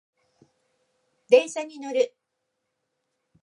[1.29, 2.15] 電車に乗る